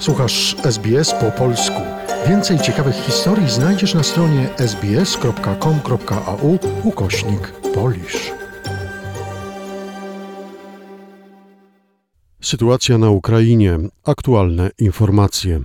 [0.00, 1.80] Słuchasz SBS po polsku.
[2.28, 8.32] Więcej ciekawych historii znajdziesz na stronie sbs.com.au ukośnik polisz.
[12.40, 13.78] Sytuacja na Ukrainie.
[14.04, 15.60] Aktualne informacje.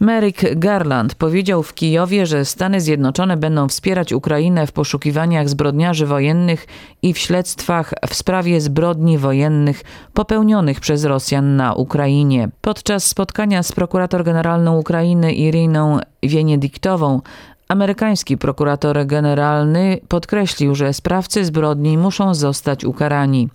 [0.00, 6.66] Merrick Garland powiedział w Kijowie, że Stany Zjednoczone będą wspierać Ukrainę w poszukiwaniach zbrodniarzy wojennych
[7.02, 9.82] i w śledztwach w sprawie zbrodni wojennych
[10.14, 12.48] popełnionych przez Rosjan na Ukrainie.
[12.60, 17.20] Podczas spotkania z prokurator generalną Ukrainy Iriną Wieniediktową
[17.68, 23.48] Amerykański prokurator generalny podkreślił, że sprawcy zbrodni muszą zostać ukarani.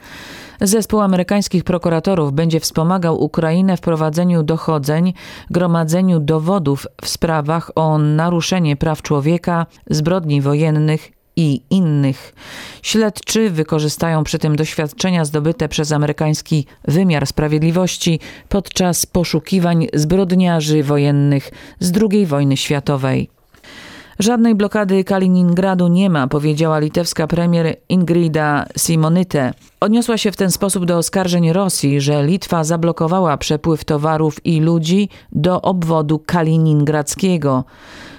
[0.63, 5.13] Zespół amerykańskich prokuratorów będzie wspomagał Ukrainę w prowadzeniu dochodzeń,
[5.49, 12.34] gromadzeniu dowodów w sprawach o naruszenie praw człowieka, zbrodni wojennych i innych.
[12.81, 21.91] Śledczy wykorzystają przy tym doświadczenia zdobyte przez amerykański wymiar sprawiedliwości podczas poszukiwań zbrodniarzy wojennych z
[22.12, 23.29] II wojny światowej.
[24.20, 29.54] Żadnej blokady Kaliningradu nie ma, powiedziała litewska premier Ingrida Simonite.
[29.80, 35.10] Odniosła się w ten sposób do oskarżeń Rosji, że Litwa zablokowała przepływ towarów i ludzi
[35.32, 37.64] do obwodu kaliningradzkiego.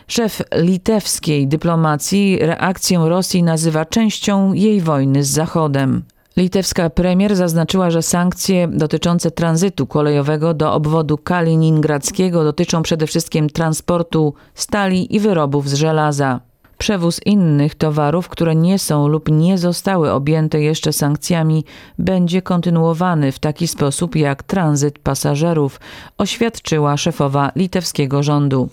[0.09, 6.03] Szef litewskiej dyplomacji reakcję Rosji nazywa częścią jej wojny z Zachodem.
[6.37, 14.35] Litewska premier zaznaczyła, że sankcje dotyczące tranzytu kolejowego do obwodu kaliningradzkiego dotyczą przede wszystkim transportu
[14.55, 16.41] stali i wyrobów z żelaza.
[16.85, 21.65] Przewóz innych towarów, które nie są lub nie zostały objęte jeszcze sankcjami,
[21.99, 25.81] będzie kontynuowany w taki sposób jak tranzyt pasażerów,
[26.19, 28.69] oświadczyła szefowa litewskiego rządu.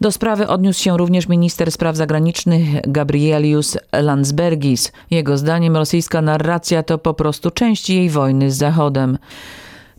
[0.00, 4.92] Do sprawy odniósł się również minister spraw zagranicznych Gabrielius Landsbergis.
[5.10, 9.18] Jego zdaniem rosyjska narracja to po prostu część jej wojny z Zachodem.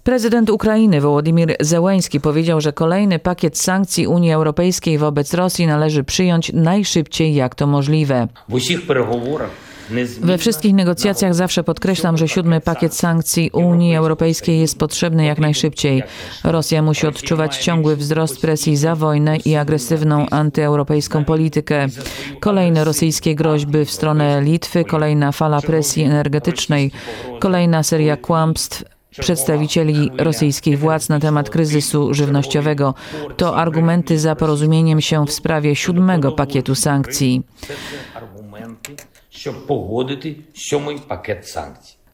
[0.08, 6.54] Prezydent Ukrainy Wołodymir Zełęński powiedział, że kolejny pakiet sankcji Unii Europejskiej wobec Rosji należy przyjąć
[6.54, 8.28] najszybciej jak to możliwe.
[10.22, 16.04] We wszystkich negocjacjach zawsze podkreślam, że siódmy pakiet sankcji Unii Europejskiej jest potrzebny jak najszybciej.
[16.44, 21.86] Rosja musi odczuwać ciągły wzrost presji za wojnę i agresywną antyeuropejską politykę.
[22.40, 26.92] Kolejne rosyjskie groźby w stronę Litwy, kolejna fala presji energetycznej,
[27.40, 32.94] kolejna seria kłamstw przedstawicieli rosyjskich władz na temat kryzysu żywnościowego.
[33.38, 37.44] To argumenty za porozumieniem się w sprawie siódmego pakietu sankcji.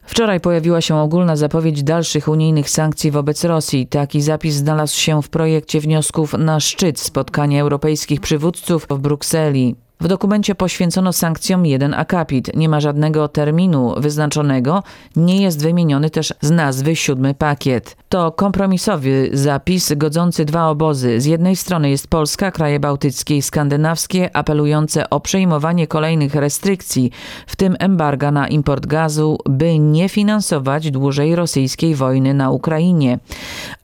[0.06, 3.86] Wczoraj pojawiła się ogólna zapowiedź dalszych unijnych sankcji wobec Rosji.
[3.86, 9.76] Taki zapis znalazł się w projekcie wniosków na szczyt spotkania europejskich przywódców w Brukseli.
[10.00, 12.56] W dokumencie poświęcono sankcjom jeden akapit.
[12.56, 14.82] Nie ma żadnego terminu wyznaczonego,
[15.16, 17.96] nie jest wymieniony też z nazwy siódmy pakiet.
[18.08, 21.20] To kompromisowy zapis godzący dwa obozy.
[21.20, 27.10] Z jednej strony jest Polska, kraje bałtyckie i skandynawskie apelujące o przejmowanie kolejnych restrykcji,
[27.46, 33.18] w tym embarga na import gazu, by nie finansować dłużej rosyjskiej wojny na Ukrainie.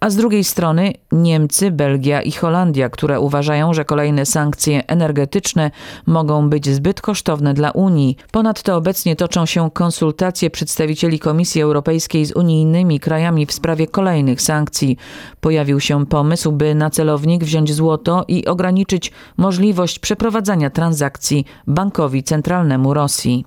[0.01, 5.71] A z drugiej strony Niemcy, Belgia i Holandia, które uważają, że kolejne sankcje energetyczne
[6.07, 8.17] mogą być zbyt kosztowne dla Unii.
[8.33, 14.97] Ponadto obecnie toczą się konsultacje przedstawicieli Komisji Europejskiej z unijnymi krajami w sprawie kolejnych sankcji.
[15.41, 22.95] Pojawił się pomysł, by na celownik wziąć złoto i ograniczyć możliwość przeprowadzania transakcji bankowi centralnemu
[22.95, 23.45] Rosji.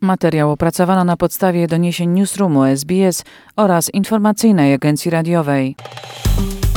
[0.00, 3.24] Materiał opracowano na podstawie doniesień Newsroomu SBS
[3.56, 5.76] oraz informacyjnej agencji radiowej.